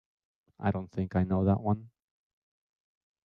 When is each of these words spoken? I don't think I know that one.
I 0.59 0.71
don't 0.71 0.89
think 0.91 1.15
I 1.15 1.23
know 1.25 1.45
that 1.45 1.59
one. 1.61 1.91